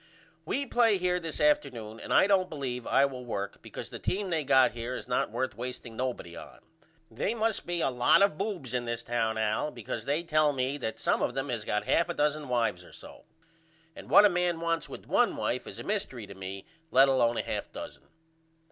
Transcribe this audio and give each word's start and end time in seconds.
We 0.45 0.65
play 0.65 0.97
here 0.97 1.19
this 1.19 1.39
afternoon 1.39 1.99
and 1.99 2.11
I 2.11 2.25
don't 2.25 2.49
believe 2.49 2.87
I 2.87 3.05
will 3.05 3.23
work 3.23 3.61
because 3.61 3.89
the 3.89 3.99
team 3.99 4.31
they 4.31 4.43
got 4.43 4.71
here 4.71 4.95
is 4.95 5.07
not 5.07 5.29
worth 5.29 5.55
wasteing 5.55 5.95
nobody 5.95 6.35
on. 6.35 6.57
They 7.11 7.35
must 7.35 7.67
be 7.67 7.81
a 7.81 7.91
lot 7.91 8.23
of 8.23 8.35
boobs 8.35 8.73
in 8.73 8.85
this 8.85 9.03
town 9.03 9.37
Al 9.37 9.69
because 9.69 10.05
they 10.05 10.23
tell 10.23 10.53
me 10.53 10.79
that 10.79 10.99
some 10.99 11.21
of 11.21 11.35
them 11.35 11.49
has 11.49 11.65
got 11.65 11.85
1/2 11.85 12.09
a 12.09 12.13
dozen 12.15 12.49
wives 12.49 12.83
or 12.83 12.93
so. 12.93 13.25
And 13.95 14.09
what 14.09 14.25
a 14.25 14.29
man 14.29 14.59
wants 14.59 14.89
with 14.89 15.05
1 15.05 15.35
wife 15.35 15.67
is 15.67 15.77
a 15.77 15.83
mistery 15.83 16.25
to 16.25 16.33
me 16.33 16.65
let 16.89 17.07
alone 17.07 17.37
a 17.37 17.43
1/2 17.43 17.71
dozen. 17.71 18.03